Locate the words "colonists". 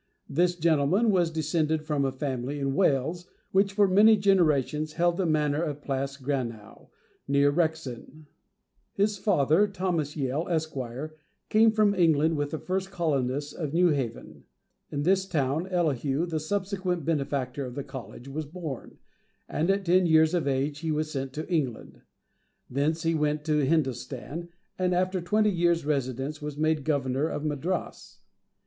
12.89-13.53